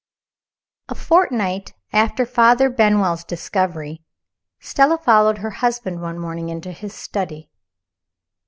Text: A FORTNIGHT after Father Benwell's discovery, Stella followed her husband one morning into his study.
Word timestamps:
A 0.89 0.95
FORTNIGHT 0.95 1.75
after 1.93 2.25
Father 2.25 2.71
Benwell's 2.71 3.23
discovery, 3.23 4.01
Stella 4.59 4.97
followed 4.97 5.37
her 5.37 5.51
husband 5.61 6.01
one 6.01 6.17
morning 6.17 6.49
into 6.49 6.71
his 6.71 6.95
study. 6.95 7.51